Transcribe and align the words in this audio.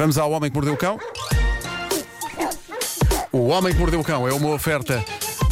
Vamos 0.00 0.16
ao 0.16 0.30
Homem 0.30 0.50
que 0.50 0.56
Mordeu 0.56 0.72
o 0.72 0.76
Cão. 0.78 0.98
O 3.30 3.48
Homem 3.48 3.70
que 3.70 3.78
Mordeu 3.78 4.00
o 4.00 4.02
Cão 4.02 4.26
é 4.26 4.32
uma 4.32 4.48
oferta 4.48 5.04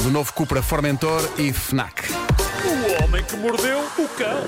do 0.03 0.11
novo 0.11 0.33
Cupra 0.33 0.63
Formentor 0.63 1.21
e 1.37 1.53
FNAC. 1.53 2.11
O 2.65 3.05
homem 3.05 3.23
que 3.25 3.37
mordeu 3.37 3.79
o 3.79 4.09
cão. 4.09 4.41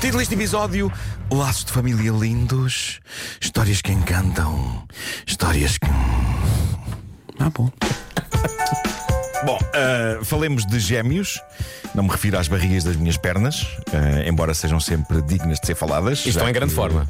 Título 0.00 0.18
deste 0.18 0.34
episódio: 0.34 0.92
Laços 1.30 1.66
de 1.66 1.70
família 1.70 2.10
lindos, 2.10 2.98
histórias 3.40 3.80
que 3.80 3.92
encantam, 3.92 4.82
histórias 5.24 5.78
que. 5.78 5.86
Ah, 7.38 7.50
bom. 7.50 7.70
Bom, 9.44 9.58
ah, 9.74 10.24
falemos 10.24 10.64
de 10.66 10.78
gêmeos. 10.78 11.40
Não 11.94 12.02
me 12.02 12.10
refiro 12.10 12.38
às 12.38 12.48
barrigas 12.48 12.82
das 12.82 12.96
minhas 12.96 13.16
pernas, 13.16 13.66
ah, 13.92 14.26
embora 14.28 14.52
sejam 14.54 14.80
sempre 14.80 15.22
dignas 15.22 15.60
de 15.60 15.66
ser 15.66 15.74
faladas. 15.76 16.24
E 16.26 16.30
estão 16.30 16.48
em 16.48 16.52
grande 16.52 16.70
que- 16.70 16.76
forma. 16.76 17.06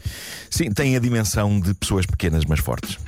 Sim, 0.50 0.70
têm 0.70 0.94
a 0.94 1.00
dimensão 1.00 1.58
de 1.58 1.74
pessoas 1.74 2.06
pequenas, 2.06 2.44
mas 2.44 2.60
fortes. 2.60 2.98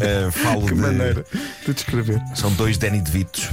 Ah, 0.00 0.30
falo 0.32 0.66
Que 0.66 0.74
de. 0.74 0.80
maneira 0.80 1.24
de 1.66 1.74
descrever. 1.74 2.20
São 2.34 2.52
dois 2.52 2.78
Danny 2.78 3.00
DeVitos. 3.00 3.48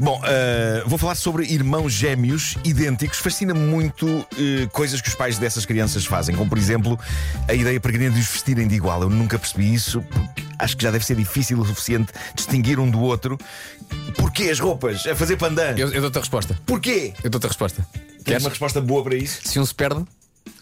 Bom, 0.00 0.20
eh, 0.24 0.82
vou 0.86 0.98
falar 0.98 1.14
sobre 1.14 1.44
irmãos 1.46 1.92
gêmeos 1.92 2.56
idênticos. 2.64 3.18
Fascina-me 3.18 3.60
muito 3.60 4.26
eh, 4.36 4.66
coisas 4.72 5.00
que 5.00 5.08
os 5.08 5.14
pais 5.14 5.38
dessas 5.38 5.64
crianças 5.64 6.04
fazem, 6.04 6.34
como 6.34 6.48
por 6.50 6.58
exemplo 6.58 6.98
a 7.48 7.54
ideia 7.54 7.78
peregrina 7.80 8.10
de 8.10 8.20
os 8.20 8.26
vestirem 8.26 8.66
de 8.66 8.74
igual. 8.74 9.02
Eu 9.02 9.08
nunca 9.10 9.38
percebi 9.38 9.72
isso, 9.72 10.02
porque 10.02 10.41
acho 10.62 10.76
que 10.76 10.82
já 10.82 10.90
deve 10.90 11.04
ser 11.04 11.16
difícil 11.16 11.58
o 11.58 11.64
suficiente 11.66 12.12
distinguir 12.34 12.78
um 12.78 12.90
do 12.90 13.00
outro. 13.00 13.36
Porquê 14.16 14.44
as 14.44 14.58
roupas? 14.60 15.06
A 15.06 15.14
fazer 15.16 15.36
pandan? 15.36 15.74
Eu, 15.76 15.92
eu 15.92 16.00
dou-te 16.02 16.16
a 16.18 16.20
resposta. 16.20 16.58
Porquê? 16.66 17.12
Eu 17.22 17.30
dou-te 17.30 17.44
a 17.44 17.48
resposta. 17.48 17.86
Tens 17.94 18.24
Queres? 18.24 18.42
uma 18.44 18.50
resposta 18.50 18.80
boa 18.80 19.02
para 19.02 19.16
isso? 19.16 19.40
Se 19.44 19.58
um 19.58 19.66
se 19.66 19.74
perde, 19.74 20.04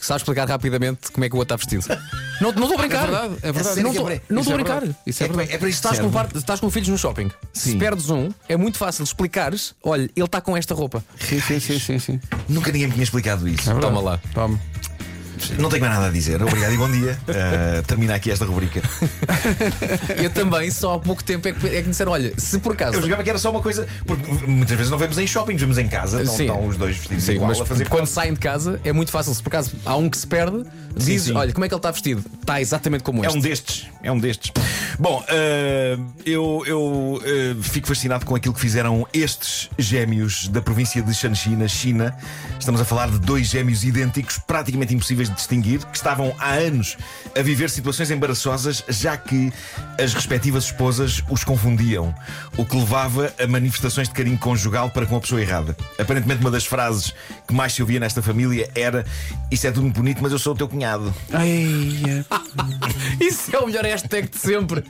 sabe 0.01 0.19
explicar 0.21 0.49
rapidamente 0.49 1.11
como 1.13 1.25
é 1.25 1.29
que 1.29 1.35
o 1.35 1.39
outro 1.39 1.55
está 1.55 1.77
vestido. 1.77 2.01
Não 2.41 2.53
não 2.53 2.63
estou 2.63 2.75
a 2.75 2.79
brincar. 2.79 3.05
É 3.05 3.11
verdade, 3.11 3.35
é 3.43 3.53
verdade. 3.53 3.83
Não 3.83 3.91
Isso 3.91 3.99
estou 4.01 4.11
é 4.11 4.21
não 4.31 4.41
estou 4.41 4.53
é 4.53 4.55
a 4.55 4.57
brincar. 4.59 4.81
verdade. 4.81 4.99
Isso 5.07 5.23
é 5.23 5.27
É 5.27 5.29
para- 5.29 5.37
verdade. 5.37 5.55
é 5.55 5.59
para 5.59 5.69
isso 5.69 5.81
que 5.83 5.87
Estás 5.89 6.01
com, 6.07 6.11
par- 6.11 6.29
estás 6.35 6.61
com 6.61 6.71
filhos 6.71 6.89
no 6.89 6.97
shopping. 6.99 7.31
Se 7.53 7.73
Sim. 7.73 7.79
perdes 7.79 8.09
um, 8.09 8.31
é 8.49 8.57
muito 8.57 8.79
fácil 8.79 9.05
explicares: 9.05 9.75
olha, 9.83 10.11
ele 10.17 10.25
está 10.25 10.41
com 10.41 10.57
esta 10.57 10.75
roupa. 10.75 11.05
Sim, 11.19 11.39
sim, 11.41 11.61
sim, 11.61 11.79
sim, 11.79 11.99
sim. 11.99 12.21
Nunca 12.49 12.73
ninguém 12.73 12.87
me 12.89 12.95
tinha 12.95 13.05
explicado 13.05 13.47
isso. 13.47 13.71
É. 13.71 13.75
Toma 13.79 14.01
lá. 14.01 14.19
Toma. 14.33 14.59
Não 15.59 15.69
tenho 15.69 15.83
mais 15.83 15.95
nada 15.95 16.07
a 16.07 16.11
dizer. 16.11 16.43
Obrigado 16.43 16.73
e 16.73 16.77
bom 16.77 16.91
dia. 16.91 17.19
Eh, 17.29 17.83
termina 17.87 18.15
aqui 18.15 18.31
esta 18.31 18.45
rubrica. 18.45 18.81
Eu 20.23 20.31
também, 20.31 20.71
só 20.71 20.95
há 20.95 20.99
pouco 20.99 21.23
tempo 21.23 21.49
é 21.49 21.53
que, 21.53 21.67
é 21.67 21.71
que 21.71 21.83
me 21.83 21.91
disseram: 21.91 22.13
olha, 22.13 22.33
se 22.37 22.59
por 22.59 22.73
acaso. 22.73 22.97
Eu 22.97 23.03
jogava 23.03 23.23
que 23.23 23.31
era 23.31 23.39
só 23.39 23.51
uma 23.51 23.61
coisa. 23.63 23.87
Porque 24.07 24.47
muitas 24.47 24.77
vezes 24.77 24.91
não 24.91 24.99
vemos 24.99 25.19
em 25.19 25.27
shopping, 25.27 25.57
vemos 25.57 25.79
em 25.79 25.89
casa. 25.89 26.23
Então 26.23 26.35
Sim. 26.37 26.45
estão 26.45 26.67
os 26.67 26.77
dois 26.77 26.97
vestidos 26.97 27.25
Sim, 27.25 27.33
igual 27.33 27.49
mas 27.49 27.61
a 27.61 27.65
fazer 27.67 27.89
quando 27.89 28.01
pose. 28.01 28.13
saem 28.13 28.33
de 28.35 28.41
casa 28.41 28.81
é 28.85 28.93
muito 28.93 29.11
fácil. 29.11 29.35
Se 29.35 29.43
por 29.43 29.49
acaso 29.49 29.73
há 29.85 29.97
um 29.97 30.09
que 30.09 30.19
se 30.19 30.27
perde, 30.27 30.65
dizes: 30.97 31.29
sim. 31.29 31.35
olha, 31.35 31.53
como 31.53 31.65
é 31.65 31.69
que 31.69 31.75
ele 31.75 31.79
está 31.79 31.91
vestido? 31.91 32.25
Está 32.41 32.61
exatamente 32.61 33.03
como 33.05 33.23
É 33.25 33.27
este. 33.27 33.39
um 33.39 33.41
destes, 33.41 33.87
é 34.03 34.13
um 34.13 34.19
destes. 34.19 34.53
Bom, 35.01 35.25
eh, 35.29 35.97
eu, 36.27 36.63
eu 36.67 37.23
eh, 37.25 37.57
fico 37.63 37.89
fascinado 37.89 38.27
com 38.27 38.35
aquilo 38.35 38.53
que 38.53 38.61
fizeram 38.61 39.09
estes 39.15 39.71
gêmeos 39.79 40.47
da 40.49 40.61
província 40.61 41.01
de 41.01 41.15
Shanxi, 41.15 41.57
na 41.57 41.67
China. 41.67 42.15
Estamos 42.59 42.83
a 42.83 42.85
falar 42.85 43.09
de 43.09 43.19
dois 43.19 43.47
gêmeos 43.47 43.83
idênticos, 43.83 44.39
praticamente 44.39 44.95
impossíveis 44.95 45.31
de 45.31 45.37
distinguir, 45.37 45.87
que 45.87 45.97
estavam 45.97 46.35
há 46.39 46.51
anos 46.51 46.99
a 47.35 47.41
viver 47.41 47.71
situações 47.71 48.11
embaraçosas, 48.11 48.85
já 48.91 49.17
que 49.17 49.51
as 49.99 50.13
respectivas 50.13 50.65
esposas 50.65 51.23
os 51.31 51.45
confundiam, 51.45 52.15
o 52.59 52.67
que 52.67 52.77
levava 52.77 53.33
a 53.43 53.47
manifestações 53.47 54.07
de 54.07 54.13
carinho 54.13 54.37
conjugal 54.37 54.91
para 54.91 55.07
com 55.07 55.17
a 55.17 55.21
pessoa 55.21 55.41
errada. 55.41 55.75
Aparentemente, 55.99 56.43
uma 56.43 56.51
das 56.51 56.67
frases 56.67 57.15
que 57.49 57.55
mais 57.55 57.73
se 57.73 57.81
ouvia 57.81 57.99
nesta 57.99 58.21
família 58.21 58.71
era: 58.75 59.07
Isso 59.51 59.67
é 59.67 59.71
tudo 59.71 59.85
muito 59.85 59.97
bonito, 59.97 60.19
mas 60.21 60.31
eu 60.31 60.39
sou 60.39 60.53
o 60.53 60.57
teu 60.57 60.69
cunhado. 60.69 61.11
Ai, 61.33 62.03
Isso 63.19 63.57
é 63.57 63.59
o 63.59 63.67
melhor 63.67 63.85
hashtag 63.85 64.29
de 64.29 64.37
sempre. 64.37 64.90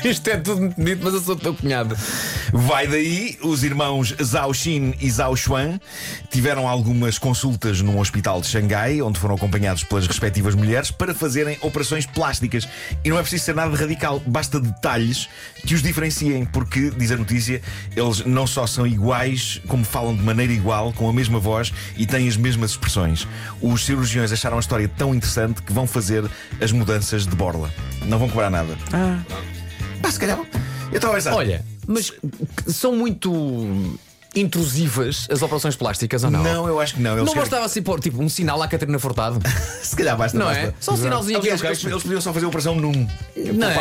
Isto 0.04 0.28
é 0.28 0.36
tudo 0.36 0.60
muito 0.62 0.76
bonito, 0.76 1.00
mas 1.02 1.14
eu 1.14 1.20
sou 1.20 1.36
teu 1.36 1.54
cunhado. 1.54 1.96
Vai 2.52 2.86
daí, 2.86 3.38
os 3.42 3.62
irmãos 3.62 4.14
Zhao 4.22 4.52
Xin 4.52 4.94
e 5.00 5.10
Zhao 5.10 5.36
Xuan 5.36 5.78
tiveram 6.30 6.66
algumas 6.66 7.18
consultas 7.18 7.80
num 7.80 7.98
hospital 7.98 8.40
de 8.40 8.46
Xangai, 8.46 9.02
onde 9.02 9.18
foram 9.18 9.34
acompanhados 9.34 9.84
pelas 9.84 10.06
respectivas 10.06 10.54
mulheres 10.54 10.90
para 10.90 11.14
fazerem 11.14 11.58
operações 11.60 12.06
plásticas. 12.06 12.68
E 13.04 13.10
não 13.10 13.18
é 13.18 13.20
preciso 13.20 13.44
ser 13.44 13.54
nada 13.54 13.70
de 13.70 13.76
radical, 13.76 14.20
basta 14.26 14.58
detalhes 14.58 15.28
que 15.66 15.74
os 15.74 15.82
diferenciem, 15.82 16.44
porque, 16.46 16.90
diz 16.90 17.10
a 17.10 17.16
notícia, 17.16 17.60
eles 17.94 18.24
não 18.24 18.46
só 18.46 18.66
são 18.66 18.86
iguais, 18.86 19.60
como 19.68 19.84
falam 19.84 20.16
de 20.16 20.22
maneira 20.22 20.52
igual, 20.52 20.92
com 20.92 21.08
a 21.08 21.12
mesma 21.12 21.38
voz 21.38 21.72
e 21.96 22.06
têm 22.06 22.26
as 22.26 22.36
mesmas 22.36 22.70
expressões. 22.70 23.28
Os 23.60 23.84
cirurgiões 23.84 24.32
acharam 24.32 24.56
a 24.56 24.60
história 24.60 24.88
tão 24.88 25.14
interessante 25.14 25.62
que 25.62 25.72
vão 25.72 25.86
fazer 25.86 26.24
as 26.60 26.72
mudanças 26.72 27.26
de 27.26 27.36
borla. 27.36 27.70
Não 28.06 28.18
vão 28.18 28.28
cobrar 28.28 28.50
nada. 28.50 28.76
Ah. 28.92 29.20
Pá, 30.10 30.14
se 30.14 30.18
calhar. 30.20 30.38
Eu 30.90 30.96
estava 30.96 31.12
a 31.12 31.16
pensar. 31.16 31.34
Olha, 31.34 31.64
mas 31.86 32.12
são 32.66 32.96
muito 32.96 33.96
intrusivas 34.34 35.26
as 35.30 35.40
operações 35.42 35.76
plásticas 35.76 36.24
ou 36.24 36.30
não? 36.30 36.42
Não, 36.42 36.66
eu 36.68 36.80
acho 36.80 36.94
que 36.94 37.00
não. 37.00 37.12
Eles 37.12 37.20
Não 37.24 37.32
querem- 37.32 37.42
bastava 37.42 37.64
assim 37.66 37.82
pôr 37.82 38.00
tipo 38.00 38.20
um 38.22 38.28
sinal 38.28 38.60
à 38.62 38.66
Catarina 38.68 38.98
Furtado? 38.98 39.40
Se 39.82 39.94
calhar 39.94 40.16
basta. 40.16 40.36
Não 40.36 40.46
basta. 40.46 40.62
é? 40.62 40.74
Só 40.80 40.92
um 40.92 40.96
sinalzinho 40.96 41.38
aqui. 41.38 41.48
Eles, 41.48 41.62
eles 41.84 42.02
podiam 42.02 42.20
só 42.20 42.32
fazer 42.32 42.44
a 42.44 42.48
operação 42.48 42.74
num. 42.74 43.06
Não 43.54 43.68
é? 43.68 43.74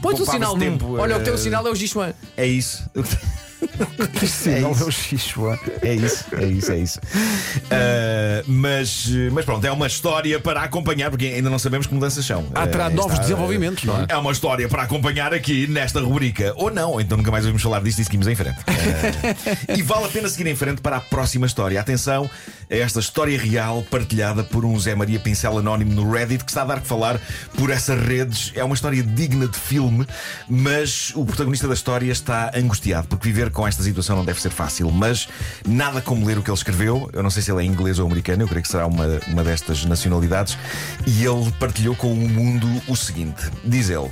Põe-te 0.00 0.22
o 0.22 0.26
sinal 0.26 0.54
num. 0.54 0.58
tempo, 0.60 0.96
Olha, 0.98 1.16
o 1.16 1.20
eh, 1.20 1.24
teu 1.24 1.36
sinal 1.36 1.66
é 1.66 1.70
o 1.70 1.74
Gichuan. 1.74 2.14
É 2.36 2.46
isso. 2.46 2.82
Sim, 4.26 4.50
É 4.54 4.60
não 4.60 4.70
é 4.70 4.84
o 4.84 4.90
Xixua. 4.90 5.58
É 5.82 5.94
isso, 5.94 6.24
é 6.36 6.44
isso, 6.46 6.72
é 6.72 6.78
isso. 6.78 7.00
Ah, 7.70 8.42
mas, 8.46 9.08
mas 9.32 9.44
pronto, 9.44 9.64
é 9.66 9.72
uma 9.72 9.86
história 9.86 10.38
para 10.38 10.62
acompanhar, 10.62 11.10
porque 11.10 11.26
ainda 11.26 11.48
não 11.50 11.58
sabemos 11.58 11.86
que 11.86 11.94
mudanças 11.94 12.24
são. 12.24 12.46
Ah, 12.54 12.66
terá 12.66 12.86
Ah, 12.86 12.90
novos 12.90 13.12
está- 13.12 13.22
desenvolvimentos, 13.22 13.84
não 13.84 14.00
é? 14.00 14.06
É 14.08 14.16
uma 14.16 14.32
história 14.32 14.68
para 14.68 14.82
acompanhar 14.82 15.32
aqui 15.32 15.66
nesta 15.66 16.00
rubrica. 16.00 16.52
Ou 16.56 16.70
não, 16.70 17.00
então 17.00 17.16
nunca 17.16 17.30
mais 17.30 17.44
ouvimos 17.44 17.62
falar 17.62 17.80
disto 17.82 18.00
e 18.00 18.04
seguimos 18.04 18.26
em 18.28 18.34
frente. 18.34 18.58
Ah, 18.66 19.74
e 19.76 19.82
vale 19.82 20.04
a 20.04 20.08
pena 20.08 20.28
seguir 20.28 20.48
em 20.48 20.54
frente 20.56 20.80
para 20.82 20.96
a 20.96 21.00
próxima 21.00 21.46
história. 21.46 21.80
Atenção 21.80 22.28
a 22.70 22.74
esta 22.76 23.00
história 23.00 23.38
real 23.38 23.82
partilhada 23.90 24.44
por 24.44 24.64
um 24.64 24.78
Zé 24.78 24.94
Maria 24.94 25.18
Pincel 25.18 25.58
anónimo 25.58 25.92
no 25.94 26.10
Reddit 26.10 26.44
que 26.44 26.50
está 26.50 26.62
a 26.62 26.66
dar 26.66 26.80
que 26.80 26.86
falar 26.86 27.20
por 27.56 27.70
essas 27.70 27.98
redes. 28.00 28.52
É 28.54 28.62
uma 28.64 28.74
história 28.74 29.02
digna 29.02 29.48
de 29.48 29.58
filme, 29.58 30.06
mas 30.48 31.12
o 31.14 31.24
protagonista 31.24 31.66
da 31.66 31.74
história 31.74 32.10
está 32.12 32.50
angustiado 32.54 33.08
porque 33.08 33.28
viver 33.28 33.50
com 33.54 33.66
esta 33.66 33.82
situação 33.82 34.16
não 34.16 34.24
deve 34.24 34.40
ser 34.40 34.50
fácil. 34.50 34.90
Mas 34.90 35.28
nada 35.66 36.02
como 36.02 36.26
ler 36.26 36.36
o 36.36 36.42
que 36.42 36.50
ele 36.50 36.58
escreveu. 36.58 37.08
Eu 37.12 37.22
não 37.22 37.30
sei 37.30 37.42
se 37.42 37.50
ele 37.50 37.62
é 37.62 37.64
inglês 37.64 37.98
ou 37.98 38.06
americano, 38.06 38.42
eu 38.42 38.48
creio 38.48 38.62
que 38.62 38.68
será 38.68 38.86
uma, 38.86 39.06
uma 39.28 39.42
destas 39.42 39.84
nacionalidades. 39.86 40.58
E 41.06 41.24
ele 41.24 41.50
partilhou 41.52 41.94
com 41.96 42.12
o 42.12 42.28
mundo 42.28 42.68
o 42.86 42.96
seguinte: 42.96 43.50
diz 43.64 43.88
ele. 43.88 44.10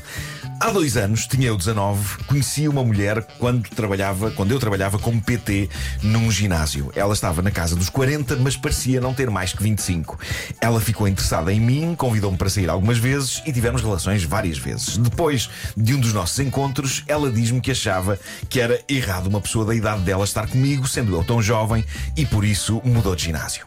Há 0.63 0.71
dois 0.71 0.97
anos, 0.97 1.27
tinha 1.27 1.49
eu 1.49 1.57
19, 1.57 2.19
conheci 2.29 2.69
uma 2.69 2.85
mulher 2.85 3.21
quando 3.41 3.69
trabalhava, 3.69 4.31
quando 4.31 4.53
eu 4.53 4.61
trabalhava 4.61 4.97
como 4.97 5.21
PT 5.21 5.69
num 6.05 6.31
ginásio. 6.31 6.93
Ela 6.95 7.13
estava 7.15 7.43
na 7.43 7.51
casa 7.51 7.75
dos 7.75 7.89
40, 7.89 8.37
mas 8.37 8.57
parecia 8.57 9.01
não 9.01 9.13
ter 9.13 9.29
mais 9.29 9.53
que 9.53 9.61
25. 9.61 10.17
Ela 10.61 10.81
ficou 10.81 11.09
interessada 11.09 11.53
em 11.53 11.59
mim, 11.59 11.97
convidou-me 11.97 12.39
para 12.39 12.49
sair 12.49 12.71
algumas 12.71 12.97
vezes 12.97 13.43
e 13.45 13.53
tivemos 13.53 13.83
relações 13.83 14.23
várias 14.23 14.57
vezes. 14.57 14.99
Depois 14.99 15.51
de 15.77 15.97
um 15.97 15.99
dos 15.99 16.13
nossos 16.13 16.39
encontros, 16.39 17.03
ela 17.09 17.29
diz-me 17.29 17.61
que 17.61 17.73
achava 17.73 18.17
que 18.49 18.61
era 18.61 18.81
errado 18.89 19.27
uma 19.27 19.41
pessoa 19.41 19.65
da 19.65 19.75
idade 19.75 20.03
dela 20.03 20.23
estar 20.23 20.47
comigo, 20.47 20.87
sendo 20.87 21.17
eu 21.17 21.25
tão 21.25 21.43
jovem, 21.43 21.85
e 22.17 22.25
por 22.25 22.45
isso 22.45 22.81
mudou 22.85 23.17
de 23.17 23.25
ginásio. 23.25 23.67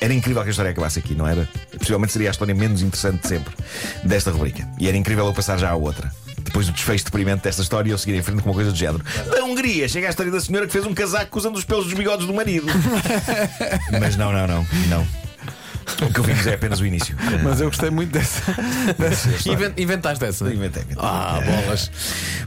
Era 0.00 0.12
incrível 0.12 0.42
que 0.42 0.48
a 0.48 0.50
história 0.50 0.72
acabasse 0.72 0.98
aqui, 0.98 1.14
não 1.14 1.28
era? 1.28 1.48
Possivelmente 1.78 2.12
seria 2.12 2.30
a 2.30 2.32
história 2.32 2.52
menos 2.52 2.82
interessante 2.82 3.22
de 3.22 3.28
sempre 3.28 3.54
desta 4.02 4.32
rubrica. 4.32 4.68
E 4.80 4.88
era 4.88 4.96
incrível 4.96 5.24
eu 5.24 5.32
passar 5.32 5.56
já 5.56 5.70
à 5.70 5.76
outra. 5.76 6.10
Depois 6.52 6.66
do 6.66 6.72
desfecho 6.72 7.06
deprimente 7.06 7.42
desta 7.44 7.62
história, 7.62 7.90
eu 7.90 7.96
seguir 7.96 8.14
em 8.14 8.22
frente 8.22 8.42
com 8.42 8.50
uma 8.50 8.54
coisa 8.54 8.70
do 8.70 8.76
género. 8.76 9.02
Da 9.30 9.42
Hungria, 9.42 9.88
chega 9.88 10.06
a 10.06 10.10
história 10.10 10.30
da 10.30 10.38
senhora 10.38 10.66
que 10.66 10.72
fez 10.72 10.84
um 10.84 10.92
casaco 10.92 11.38
usando 11.38 11.56
os 11.56 11.64
pelos 11.64 11.86
dos 11.86 11.94
bigodes 11.94 12.26
do 12.26 12.34
marido. 12.34 12.66
Mas 13.98 14.16
não, 14.16 14.30
não, 14.30 14.46
não, 14.46 14.66
não. 14.90 15.21
O 16.00 16.10
que 16.12 16.20
ouvimos 16.20 16.46
é 16.46 16.54
apenas 16.54 16.80
o 16.80 16.86
início. 16.86 17.16
Mas 17.42 17.60
eu 17.60 17.68
gostei 17.68 17.90
muito 17.90 18.10
dessa. 18.12 18.42
dessa. 18.98 19.48
Inven- 19.48 19.72
Inventaste 19.76 20.24
essa? 20.24 20.44
Inventei, 20.44 20.82
inventei. 20.82 20.96
Ah, 20.98 21.40
bolas. 21.44 21.90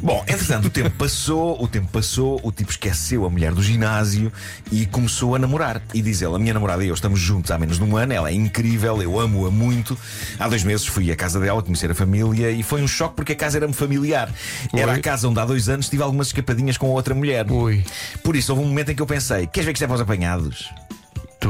Bom, 0.02 0.24
entretanto, 0.28 0.66
o 0.68 0.70
tempo 0.70 0.92
passou, 0.92 1.62
o 1.62 1.68
tempo 1.68 1.88
passou, 1.92 2.40
o 2.44 2.52
tipo 2.52 2.72
esqueceu 2.72 3.26
a 3.26 3.30
mulher 3.30 3.54
do 3.54 3.62
ginásio 3.62 4.32
e 4.72 4.86
começou 4.86 5.36
a 5.36 5.40
namorar. 5.40 5.82
E 5.94 6.02
diz 6.02 6.22
ele: 6.22 6.36
A 6.36 6.40
minha 6.40 6.54
namorada 6.54 6.84
e 6.84 6.88
eu 6.88 6.94
estamos 6.94 7.20
juntos 7.20 7.52
há 7.52 7.58
menos 7.58 7.78
de 7.78 7.84
um 7.84 7.96
ano, 7.98 8.14
ela 8.14 8.30
é 8.30 8.34
incrível, 8.34 9.02
eu 9.02 9.20
amo-a 9.20 9.52
muito. 9.52 9.98
Há 10.40 10.48
dois 10.48 10.64
meses 10.64 10.86
fui 10.86 11.12
à 11.12 11.16
casa 11.16 11.40
dela 11.40 11.62
conhecer 11.62 11.90
a 11.92 11.96
família 11.96 12.52
e 12.52 12.64
foi 12.64 12.82
um 12.82 12.88
choque 12.88 13.16
porque 13.16 13.34
a 13.34 13.36
casa 13.36 13.58
era-me 13.58 13.74
familiar. 13.74 14.30
Era 14.74 14.92
Oi. 14.92 14.98
a 15.00 15.02
casa 15.02 15.28
onde 15.28 15.40
há 15.40 15.46
dois 15.46 15.70
anos 15.70 15.88
tive 15.90 16.04
algumas 16.04 16.28
escapadinhas 16.28 16.78
com 16.78 16.88
outra 16.88 17.14
mulher. 17.16 17.50
Ui, 17.50 17.84
Por 18.24 18.36
isso, 18.36 18.52
houve 18.54 18.64
um 18.64 18.68
momento 18.68 18.92
em 18.92 18.96
que 18.96 19.02
eu 19.02 19.06
pensei: 19.08 19.48
Queres 19.48 19.66
ver 19.66 19.74
que 19.74 19.78
isto 19.78 19.84
é 19.84 19.88
para 19.88 19.96
os 19.96 20.02
apanhados? 20.02 20.70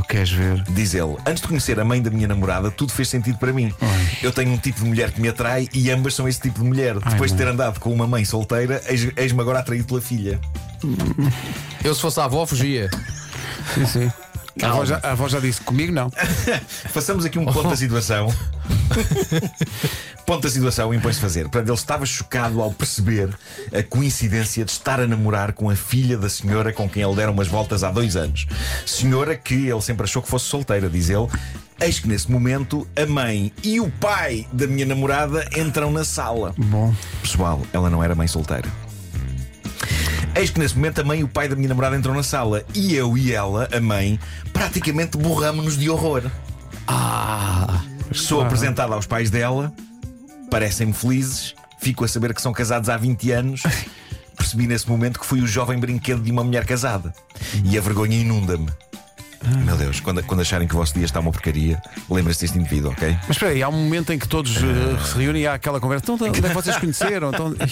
Queres 0.07 0.31
ver? 0.31 0.63
Diz 0.69 0.93
ele, 0.93 1.15
antes 1.25 1.41
de 1.41 1.47
conhecer 1.47 1.79
a 1.79 1.85
mãe 1.85 2.01
da 2.01 2.09
minha 2.09 2.27
namorada, 2.27 2.69
tudo 2.71 2.91
fez 2.91 3.07
sentido 3.09 3.37
para 3.37 3.51
mim. 3.53 3.73
Eu 4.21 4.31
tenho 4.31 4.51
um 4.51 4.57
tipo 4.57 4.79
de 4.81 4.85
mulher 4.85 5.11
que 5.11 5.19
me 5.21 5.27
atrai 5.29 5.67
e 5.73 5.89
ambas 5.91 6.13
são 6.15 6.27
esse 6.27 6.39
tipo 6.41 6.59
de 6.59 6.65
mulher. 6.65 6.95
Depois 6.99 7.31
de 7.31 7.37
ter 7.37 7.47
andado 7.47 7.79
com 7.79 7.91
uma 7.93 8.07
mãe 8.07 8.23
solteira, 8.25 8.81
eis- 8.87 9.11
eis-me 9.17 9.41
agora 9.41 9.59
atraído 9.59 9.85
pela 9.85 10.01
filha. 10.01 10.39
Eu, 11.83 11.93
se 11.93 12.01
fosse 12.01 12.19
a 12.19 12.25
avó, 12.25 12.45
fugia. 12.45 12.89
Sim, 13.73 13.85
sim. 13.85 14.11
A 14.61 14.67
avó, 14.67 14.85
já, 14.85 14.99
a 15.03 15.11
avó 15.11 15.27
já 15.27 15.39
disse 15.39 15.61
comigo 15.61 15.91
não. 15.91 16.09
Façamos 16.89 17.25
aqui 17.25 17.37
um 17.37 17.45
ponto 17.45 17.69
da 17.69 17.75
situação. 17.75 18.33
ponto 20.25 20.43
da 20.43 20.49
situação 20.49 20.93
impõe-se 20.93 21.19
fazer. 21.19 21.49
Para 21.49 21.61
ele 21.61 21.73
estava 21.73 22.05
chocado 22.05 22.61
ao 22.61 22.71
perceber 22.71 23.29
a 23.73 23.83
coincidência 23.83 24.63
de 24.63 24.71
estar 24.71 24.99
a 24.99 25.07
namorar 25.07 25.53
com 25.53 25.69
a 25.69 25.75
filha 25.75 26.17
da 26.17 26.29
senhora 26.29 26.71
com 26.71 26.89
quem 26.89 27.03
ele 27.03 27.15
dera 27.15 27.31
umas 27.31 27.47
voltas 27.47 27.83
há 27.83 27.91
dois 27.91 28.15
anos. 28.15 28.47
Senhora 28.85 29.35
que 29.35 29.67
ele 29.67 29.81
sempre 29.81 30.05
achou 30.05 30.21
que 30.21 30.29
fosse 30.29 30.45
solteira, 30.45 30.89
diz 30.89 31.09
ele. 31.09 31.27
Eis 31.79 31.99
que 31.99 32.07
nesse 32.07 32.31
momento 32.31 32.87
a 32.95 33.05
mãe 33.05 33.51
e 33.61 33.81
o 33.81 33.91
pai 33.91 34.47
da 34.53 34.65
minha 34.65 34.85
namorada 34.85 35.45
entram 35.57 35.91
na 35.91 36.05
sala. 36.05 36.53
Bom. 36.57 36.93
Pessoal, 37.21 37.61
ela 37.73 37.89
não 37.89 38.01
era 38.01 38.15
mãe 38.15 38.27
solteira. 38.27 38.69
Eis 40.35 40.49
que 40.49 40.59
nesse 40.59 40.75
momento 40.75 40.99
a 40.99 41.03
mãe 41.05 41.21
e 41.21 41.23
o 41.23 41.29
pai 41.29 41.47
da 41.47 41.55
minha 41.55 41.69
namorada 41.69 41.95
entram 41.95 42.13
na 42.13 42.21
sala 42.21 42.65
e 42.73 42.93
eu 42.93 43.17
e 43.17 43.31
ela, 43.31 43.69
a 43.71 43.79
mãe, 43.79 44.19
praticamente 44.51 45.17
borramos-nos 45.17 45.77
de 45.77 45.89
horror. 45.89 46.23
Ah! 46.85 47.81
Sou 48.11 48.41
apresentada 48.41 48.93
aos 48.93 49.07
pais 49.07 49.29
dela, 49.29 49.73
parecem-me 50.51 50.91
felizes, 50.91 51.55
fico 51.79 52.03
a 52.03 52.07
saber 52.07 52.33
que 52.33 52.41
são 52.41 52.51
casados 52.51 52.89
há 52.89 52.97
20 52.97 53.31
anos. 53.31 53.63
Percebi 54.37 54.67
nesse 54.67 54.89
momento 54.89 55.21
que 55.21 55.25
fui 55.25 55.41
o 55.41 55.47
jovem 55.47 55.79
brinquedo 55.79 56.21
de 56.21 56.31
uma 56.31 56.43
mulher 56.43 56.65
casada 56.65 57.13
e 57.63 57.77
a 57.77 57.81
vergonha 57.81 58.17
inunda-me. 58.17 58.67
Meu 59.63 59.77
Deus, 59.77 59.99
quando, 59.99 60.23
quando 60.23 60.41
acharem 60.41 60.67
que 60.67 60.73
o 60.75 60.77
vosso 60.77 60.93
dia 60.93 61.05
está 61.05 61.19
uma 61.19 61.31
porcaria, 61.31 61.81
lembrem-se 62.09 62.41
deste 62.41 62.57
indivíduo, 62.57 62.91
ok? 62.91 63.17
Mas 63.21 63.31
espera 63.31 63.51
aí, 63.51 63.61
há 63.61 63.69
um 63.69 63.73
momento 63.73 64.11
em 64.11 64.19
que 64.19 64.27
todos 64.27 64.55
eh, 64.57 65.05
se 65.05 65.17
reúnem 65.17 65.43
e 65.43 65.47
há 65.47 65.53
aquela 65.53 65.79
conversa. 65.79 66.03
Então, 66.03 66.27
onde 66.27 66.39
é 66.39 66.41
que 66.41 66.53
vocês 66.53 66.77
conheceram? 66.77 67.29
Então... 67.29 67.55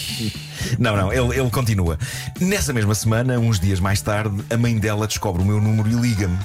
Não, 0.78 0.96
não, 0.96 1.12
ele, 1.12 1.38
ele 1.38 1.50
continua. 1.50 1.98
Nessa 2.40 2.72
mesma 2.72 2.94
semana, 2.94 3.38
uns 3.38 3.60
dias 3.60 3.78
mais 3.78 4.00
tarde, 4.00 4.42
a 4.50 4.56
mãe 4.56 4.76
dela 4.78 5.06
descobre 5.06 5.42
o 5.42 5.44
meu 5.44 5.60
número 5.60 5.88
e 5.88 5.92
liga-me. 5.92 6.38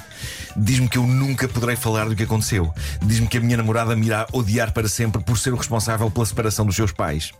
Diz-me 0.56 0.88
que 0.88 0.98
eu 0.98 1.06
nunca 1.06 1.48
poderei 1.48 1.76
falar 1.76 2.08
do 2.08 2.14
que 2.14 2.24
aconteceu. 2.24 2.72
Diz-me 3.02 3.26
que 3.26 3.38
a 3.38 3.40
minha 3.40 3.56
namorada 3.56 3.94
me 3.96 4.06
irá 4.06 4.26
odiar 4.32 4.72
para 4.72 4.88
sempre 4.88 5.22
por 5.22 5.38
ser 5.38 5.52
o 5.52 5.56
responsável 5.56 6.10
pela 6.10 6.26
separação 6.26 6.66
dos 6.66 6.76
seus 6.76 6.92
pais. 6.92 7.32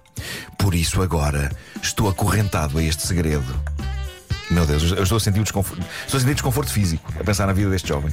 Por 0.57 0.75
isso, 0.75 1.03
agora, 1.03 1.51
estou 1.83 2.09
acorrentado 2.09 2.79
a 2.79 2.83
este 2.83 3.07
segredo. 3.07 3.61
Meu 4.51 4.67
Deus, 4.67 4.83
eu 4.83 5.03
estou 5.03 5.17
a 5.17 5.21
sentir, 5.21 5.43
desconforto, 5.43 5.81
estou 6.05 6.19
a 6.19 6.21
sentir 6.21 6.35
desconforto 6.35 6.73
físico 6.73 7.13
a 7.19 7.23
pensar 7.23 7.47
na 7.47 7.53
vida 7.53 7.71
deste 7.71 7.89
jovem. 7.89 8.13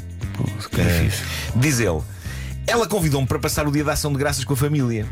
que 0.71 0.83
difícil. 0.83 1.25
Diz 1.55 1.79
ele: 1.79 2.01
Ela 2.67 2.87
convidou-me 2.87 3.27
para 3.27 3.39
passar 3.39 3.67
o 3.67 3.71
dia 3.71 3.83
da 3.83 3.93
ação 3.93 4.11
de 4.11 4.19
graças 4.19 4.45
com 4.45 4.53
a 4.53 4.57
família. 4.57 5.07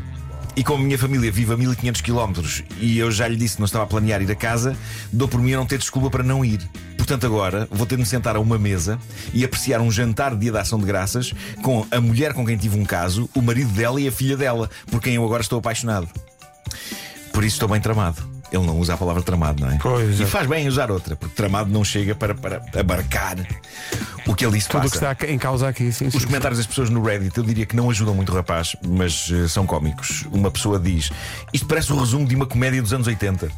E 0.54 0.64
como 0.64 0.82
a 0.82 0.86
minha 0.86 0.96
família 0.96 1.30
vive 1.30 1.52
a 1.52 1.56
1500 1.56 2.00
km 2.00 2.62
e 2.78 2.96
eu 2.96 3.10
já 3.10 3.28
lhe 3.28 3.36
disse 3.36 3.56
que 3.56 3.60
não 3.60 3.66
estava 3.66 3.84
a 3.84 3.86
planear 3.86 4.22
ir 4.22 4.30
a 4.30 4.34
casa, 4.34 4.74
dou 5.12 5.28
por 5.28 5.38
mim 5.38 5.52
a 5.52 5.58
não 5.58 5.66
ter 5.66 5.76
desculpa 5.76 6.08
para 6.08 6.22
não 6.22 6.42
ir. 6.42 6.66
Portanto, 6.96 7.26
agora 7.26 7.68
vou 7.70 7.86
ter 7.86 7.96
de 7.96 8.00
me 8.00 8.06
sentar 8.06 8.36
a 8.36 8.40
uma 8.40 8.58
mesa 8.58 8.98
e 9.34 9.44
apreciar 9.44 9.82
um 9.82 9.90
jantar 9.90 10.32
de 10.32 10.38
dia 10.38 10.52
da 10.52 10.62
ação 10.62 10.78
de 10.78 10.86
graças 10.86 11.34
com 11.62 11.86
a 11.90 12.00
mulher 12.00 12.32
com 12.32 12.46
quem 12.46 12.56
tive 12.56 12.78
um 12.78 12.86
caso, 12.86 13.28
o 13.34 13.42
marido 13.42 13.70
dela 13.72 14.00
e 14.00 14.08
a 14.08 14.12
filha 14.12 14.36
dela, 14.36 14.70
por 14.90 15.02
quem 15.02 15.16
eu 15.16 15.24
agora 15.24 15.42
estou 15.42 15.58
apaixonado. 15.58 16.08
Por 17.34 17.44
isso 17.44 17.56
estou 17.56 17.68
bem 17.68 17.80
tramado. 17.80 18.35
Ele 18.52 18.64
não 18.64 18.78
usa 18.78 18.94
a 18.94 18.96
palavra 18.96 19.22
tramado, 19.22 19.64
não 19.64 19.70
é? 19.72 19.78
Pois 19.78 20.20
e 20.20 20.22
é. 20.22 20.26
faz 20.26 20.46
bem 20.46 20.66
usar 20.68 20.90
outra, 20.90 21.16
porque 21.16 21.34
tramado 21.34 21.70
não 21.70 21.84
chega 21.84 22.14
para, 22.14 22.34
para 22.34 22.62
abarcar 22.78 23.36
o 24.26 24.34
que 24.34 24.44
ele 24.44 24.54
disse 24.56 24.68
Tudo 24.68 24.82
passa. 24.82 25.14
que 25.14 25.24
está 25.24 25.32
em 25.32 25.38
causa 25.38 25.68
aqui, 25.68 25.92
sim, 25.92 26.10
sim. 26.10 26.16
Os 26.16 26.24
comentários 26.24 26.58
das 26.58 26.66
pessoas 26.66 26.90
no 26.90 27.02
Reddit 27.02 27.36
eu 27.36 27.44
diria 27.44 27.66
que 27.66 27.74
não 27.76 27.90
ajudam 27.90 28.14
muito 28.14 28.32
o 28.32 28.34
rapaz, 28.34 28.76
mas 28.86 29.30
eh, 29.32 29.48
são 29.48 29.66
cómicos. 29.66 30.24
Uma 30.32 30.50
pessoa 30.50 30.78
diz: 30.78 31.10
Isto 31.52 31.66
parece 31.66 31.92
o 31.92 31.98
resumo 31.98 32.26
de 32.26 32.34
uma 32.34 32.46
comédia 32.46 32.80
dos 32.82 32.92
anos 32.92 33.06
80. 33.06 33.48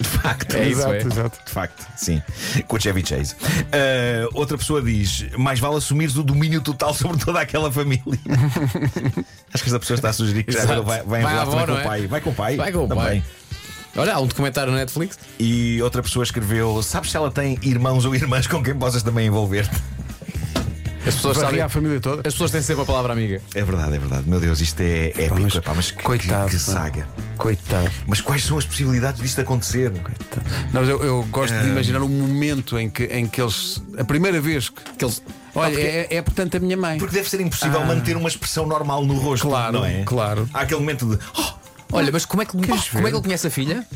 De 0.00 0.08
facto, 0.08 0.56
É 0.56 0.68
isso, 0.68 0.80
Exato, 0.80 0.94
é. 0.94 0.98
exato. 1.02 1.38
de 1.46 1.52
facto, 1.52 1.86
sim. 1.96 2.20
Com 2.66 2.76
o 2.76 2.80
Chevy 2.80 3.06
Chase. 3.06 3.36
Ah, 3.72 4.28
outra 4.34 4.58
pessoa 4.58 4.82
diz: 4.82 5.26
Mais 5.38 5.60
vale 5.60 5.76
assumires 5.76 6.16
o 6.16 6.22
domínio 6.24 6.60
total 6.60 6.92
sobre 6.94 7.18
toda 7.24 7.40
aquela 7.40 7.70
família. 7.70 8.02
Acho 9.54 9.62
que 9.62 9.68
esta 9.68 9.78
pessoa 9.78 9.94
está 9.96 10.08
a 10.08 10.12
sugerir 10.12 10.42
que 10.44 10.52
já 10.52 10.64
vai, 10.80 11.02
vai 11.02 11.22
Vai 11.22 11.38
avó, 11.38 11.50
também 11.52 11.66
com 11.66 11.72
o 11.72 11.78
é? 11.78 11.84
pai. 11.84 12.06
Vai 12.06 12.20
com 12.20 12.30
o 12.30 12.34
pai. 12.34 12.56
Vai 12.56 12.72
com 12.72 12.84
o 12.84 12.88
pai. 12.88 13.22
Olha, 13.96 14.14
há 14.14 14.20
um 14.20 14.26
documentário 14.26 14.72
na 14.72 14.78
Netflix. 14.78 15.18
E 15.38 15.80
outra 15.82 16.02
pessoa 16.02 16.22
escreveu: 16.22 16.82
Sabes 16.82 17.10
se 17.10 17.16
ela 17.16 17.30
tem 17.30 17.58
irmãos 17.62 18.04
ou 18.04 18.14
irmãs 18.14 18.46
com 18.46 18.62
quem 18.62 18.74
possas 18.74 19.02
também 19.02 19.26
envolver-te? 19.26 19.70
As 21.04 21.16
pessoas 21.16 21.34
sabem. 21.36 21.50
Varia 21.50 21.64
a 21.64 21.68
família 21.68 22.00
toda. 22.00 22.22
É 22.24 22.28
As 22.28 22.34
pessoas 22.34 22.52
têm 22.52 22.62
sempre 22.62 22.82
a 22.84 22.86
palavra 22.86 23.12
amiga. 23.12 23.42
É 23.56 23.64
verdade, 23.64 23.96
é 23.96 23.98
verdade. 23.98 24.22
Meu 24.28 24.38
Deus, 24.38 24.60
isto 24.60 24.80
é 24.80 25.08
épico. 25.08 25.40
mas 25.40 25.54
epá, 25.56 25.74
mas 25.74 25.90
que, 25.90 26.00
coitado, 26.02 26.46
que 26.48 26.52
pá. 26.54 26.60
saga. 26.60 27.08
Coitado. 27.36 27.90
Mas 28.06 28.20
quais 28.20 28.44
são 28.44 28.56
as 28.56 28.64
possibilidades 28.64 29.20
disto 29.20 29.40
acontecer? 29.40 29.90
Não, 30.72 30.80
mas 30.80 30.88
eu, 30.88 31.02
eu 31.02 31.24
gosto 31.24 31.52
de 31.54 31.68
imaginar 31.68 32.02
um 32.02 32.08
momento 32.08 32.78
em 32.78 32.88
que, 32.88 33.02
em 33.06 33.26
que 33.26 33.42
eles. 33.42 33.82
A 33.98 34.04
primeira 34.04 34.40
vez 34.40 34.68
que. 34.68 34.80
Que 34.96 35.04
eles... 35.04 35.20
Olha, 35.56 35.72
porque- 35.72 35.86
é, 35.86 36.06
é 36.16 36.22
portanto 36.22 36.56
a 36.56 36.60
minha 36.60 36.76
mãe. 36.76 36.98
Porque 36.98 37.16
deve 37.16 37.28
ser 37.28 37.40
impossível 37.40 37.80
Ah. 37.82 37.84
manter 37.84 38.16
uma 38.16 38.28
expressão 38.28 38.64
normal 38.64 39.04
no 39.04 39.14
rosto. 39.18 39.48
Claro, 39.48 39.72
não 39.80 39.84
é? 39.84 40.04
claro. 40.04 40.48
Há 40.54 40.60
aquele 40.60 40.80
momento 40.80 41.04
de. 41.16 41.18
"Oh, 41.36 41.52
Olha, 41.92 42.10
mas 42.12 42.24
como 42.24 42.42
é 42.42 42.46
que, 42.46 42.56
Queres 42.56 42.88
como 42.88 43.00
é 43.00 43.02
ver? 43.04 43.10
que 43.10 43.16
ele 43.16 43.22
conhece 43.22 43.46
a 43.46 43.50
filha? 43.50 43.86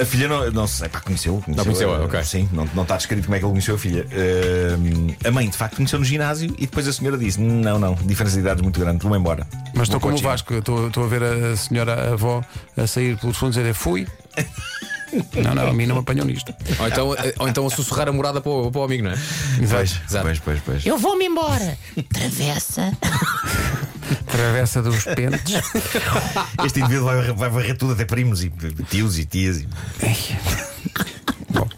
a 0.00 0.04
filha 0.04 0.26
não, 0.26 0.50
não 0.50 0.66
sei, 0.66 0.88
pá, 0.88 1.00
conheceu. 1.00 1.40
conheceu 1.44 1.64
conheceu, 1.64 1.94
eh, 1.94 2.04
ok. 2.04 2.24
Sim, 2.24 2.48
não, 2.52 2.68
não 2.74 2.82
está 2.82 2.96
descrito 2.96 3.24
como 3.24 3.36
é 3.36 3.38
que 3.38 3.44
ele 3.44 3.52
conheceu 3.52 3.74
a 3.74 3.78
filha. 3.78 4.06
Eh, 4.10 4.76
a 5.28 5.30
mãe, 5.30 5.48
de 5.48 5.56
facto, 5.56 5.76
conheceu 5.76 5.98
no 5.98 6.04
ginásio 6.04 6.54
e 6.58 6.62
depois 6.62 6.88
a 6.88 6.92
senhora 6.92 7.16
disse: 7.18 7.40
Não, 7.40 7.78
não, 7.78 7.94
diferença 7.94 8.34
de 8.34 8.40
idades 8.40 8.62
muito 8.62 8.80
grande, 8.80 9.02
vou-me 9.02 9.18
embora. 9.18 9.46
Mas 9.74 9.88
estou 9.88 10.00
Vou 10.00 10.10
como 10.10 10.14
o 10.16 10.16
para 10.16 10.18
China." 10.18 10.30
Vasco, 10.30 10.54
estou 10.54 10.88
estou 10.88 11.04
a 11.04 11.06
ver 11.06 11.22
a 11.22 11.56
senhora 11.56 12.10
a 12.10 12.12
avó 12.14 12.42
a 12.76 12.86
sair 12.86 13.16
pelos 13.18 13.36
fundos 13.36 13.56
e 13.56 13.60
dizer 13.60 13.74
fui. 13.74 14.06
Não, 15.34 15.54
não, 15.54 15.68
a 15.68 15.72
mim 15.74 15.84
não 15.84 15.96
me 15.96 16.00
apanhou 16.00 16.24
nisto. 16.24 16.54
Ou 16.80 16.88
então, 16.88 17.14
ou 17.38 17.46
então 17.46 17.66
a 17.66 17.70
sussurrar 17.70 18.08
a 18.08 18.12
morada 18.12 18.40
para 18.40 18.50
o, 18.50 18.72
para 18.72 18.80
o 18.80 18.84
amigo, 18.84 19.04
não 19.04 19.10
é? 19.10 19.16
Pois, 19.58 20.00
Exato. 20.08 20.24
pois, 20.24 20.38
pois, 20.38 20.60
pois. 20.64 20.86
Eu 20.86 20.96
vou-me 20.96 21.26
embora. 21.26 21.76
Travessa. 22.10 22.90
Travessa 24.32 24.82
dos 24.82 25.04
pentes. 25.04 25.60
Este 26.64 26.80
indivíduo 26.80 27.04
vai, 27.04 27.32
vai 27.32 27.50
varrer 27.50 27.76
tudo, 27.76 27.92
até 27.92 28.04
primos 28.04 28.42
e 28.42 28.50
tios 28.88 29.18
e 29.18 29.24
tias. 29.24 29.58
E... 29.58 29.68
Bom. 31.50 31.68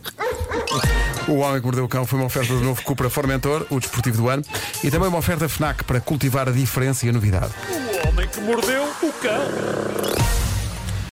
O 1.26 1.38
Homem 1.38 1.60
que 1.60 1.66
Mordeu 1.66 1.84
o 1.84 1.88
Cão 1.88 2.06
foi 2.06 2.18
uma 2.18 2.26
oferta 2.26 2.52
do 2.52 2.60
novo 2.60 2.82
Cupra 2.82 3.10
Formentor, 3.10 3.66
o 3.70 3.80
desportivo 3.80 4.18
do 4.18 4.28
ano, 4.28 4.44
e 4.82 4.90
também 4.90 5.08
uma 5.08 5.18
oferta 5.18 5.48
FNAC 5.48 5.82
para 5.84 6.00
cultivar 6.00 6.48
a 6.48 6.52
diferença 6.52 7.06
e 7.06 7.08
a 7.08 7.12
novidade. 7.12 7.52
O 7.68 8.08
homem 8.08 8.28
que 8.28 8.40
mordeu 8.40 8.84
o 9.02 9.12
cão. 9.14 10.44